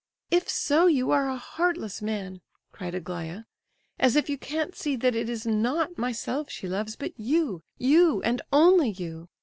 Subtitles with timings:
[0.31, 3.43] "If so, you are a heartless man!" cried Aglaya.
[3.99, 8.19] "As if you can't see that it is not myself she loves, but you, you,
[8.23, 9.29] and only you!